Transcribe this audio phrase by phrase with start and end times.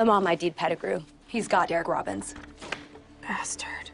[0.00, 1.02] The mom ID'd Pettigrew.
[1.26, 2.34] He's got Derek Robbins.
[3.20, 3.90] Bastard.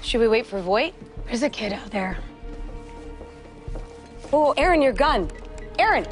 [0.00, 0.94] Should we wait for Voight?
[1.26, 2.16] There's a kid out there.
[4.32, 5.30] Oh, Erin, your gun.
[5.78, 6.04] Erin!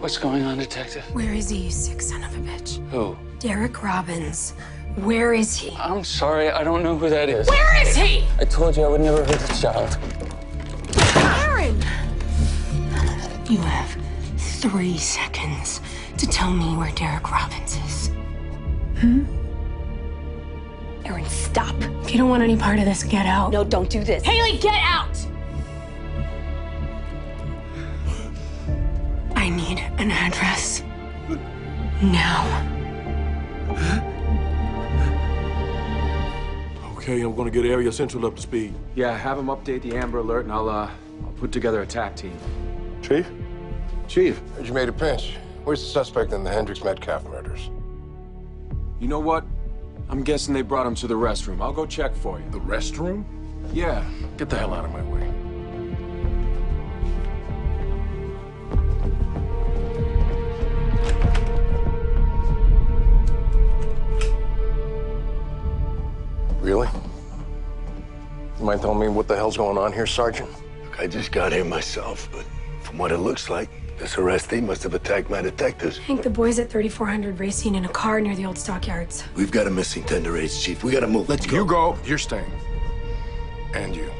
[0.00, 1.04] What's going on, Detective?
[1.14, 2.78] Where is he, you sick son of a bitch?
[2.88, 3.14] Who?
[3.40, 4.52] Derek Robbins.
[4.94, 5.76] Where is he?
[5.76, 7.46] I'm sorry, I don't know who that is.
[7.46, 8.24] Where is he?
[8.40, 9.98] I told you I would never hurt the child.
[13.52, 13.98] You have
[14.38, 15.82] three seconds
[16.16, 18.08] to tell me where Derek Robbins is.
[18.96, 19.24] Hmm?
[21.04, 21.74] Erin, stop.
[22.02, 23.52] If you don't want any part of this, get out.
[23.52, 24.22] No, don't do this.
[24.22, 25.14] Haley, get out!
[29.36, 30.82] I need an address.
[32.00, 32.46] Now.
[36.96, 38.72] Okay, I'm gonna get Area Central up to speed.
[38.94, 40.90] Yeah, have them update the Amber Alert, and I'll uh,
[41.22, 42.38] I'll put together a TAC team.
[43.12, 43.30] Chief?
[44.08, 45.36] Chief, Heard you made a pinch.
[45.64, 47.68] Where's the suspect in the Hendricks Metcalf murders?
[49.00, 49.44] you know what?
[50.08, 51.60] I'm guessing they brought him to the restroom.
[51.60, 52.48] I'll go check for you.
[52.50, 53.24] The restroom?
[53.74, 54.02] Yeah.
[54.38, 55.28] Get the hell out of my way.
[66.62, 66.88] Really?
[68.58, 70.48] You mind telling me what the hell's going on here, Sergeant?
[70.84, 72.46] Look, I just got here myself, but
[72.92, 75.98] from what it looks like, this arrestee must have attacked my detectives.
[75.98, 79.24] I think the boys at 3400 Racine in a car near the old stockyards.
[79.34, 80.84] We've got a missing tender age, Chief.
[80.84, 81.26] We gotta move.
[81.26, 81.56] Let's go.
[81.56, 81.98] You go.
[82.04, 82.52] You're staying.
[83.72, 84.10] And you.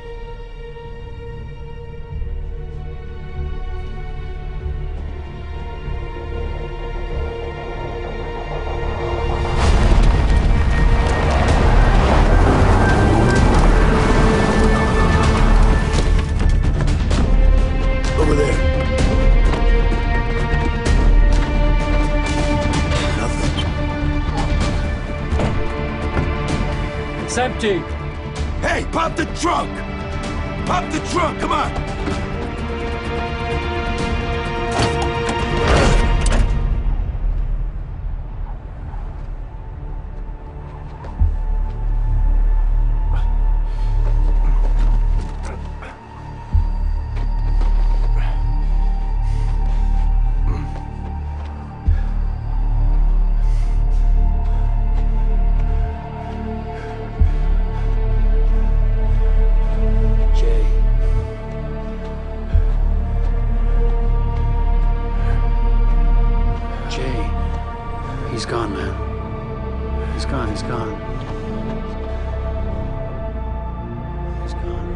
[27.38, 27.78] Empty.
[28.60, 29.70] Hey, pop the trunk!
[30.66, 31.91] Pop the trunk, come on!
[70.62, 70.94] He's gone,
[74.42, 74.92] he's gone.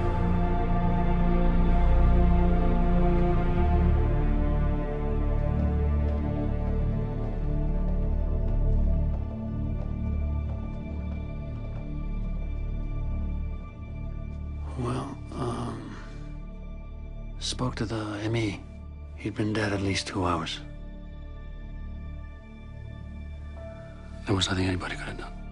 [14.79, 15.97] Well, um.
[17.41, 18.61] Spoke to the ME.
[19.17, 20.61] He'd been dead at least two hours.
[24.27, 25.46] There was nothing anybody could have done.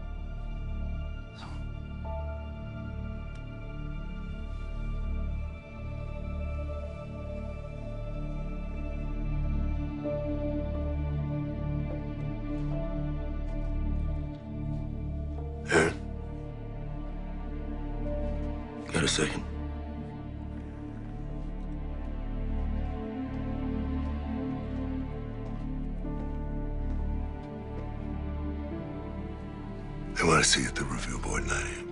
[19.04, 19.44] A second?
[30.18, 31.90] I want to see you at the review board at 9 a.m.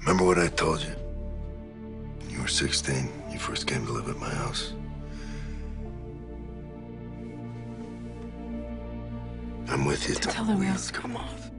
[0.00, 0.94] Remember what I told you?
[2.28, 4.72] You were 16, you first came to live at my house.
[9.70, 11.57] I'm with you Tell the wheels come off.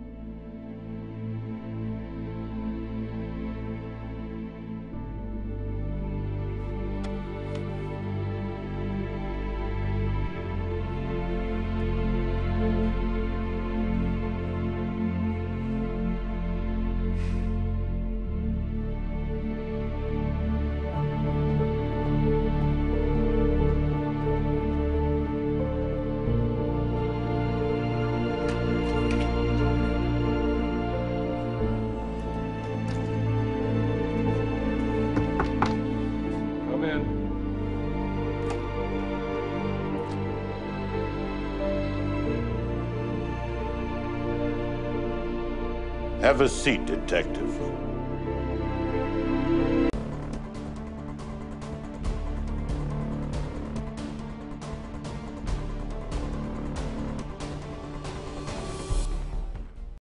[46.22, 47.99] Have a seat, Detective.